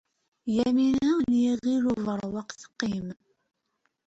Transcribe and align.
Yamina 0.55 1.11
n 1.27 1.29
Yiɣil 1.41 1.83
Ubeṛwaq 1.93 2.49
teqqim. 2.59 3.07